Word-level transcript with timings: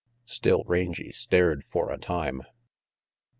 Still 0.25 0.63
Rangy 0.63 1.11
stared 1.11 1.63
for 1.63 1.91
a 1.91 1.97
time. 1.99 2.41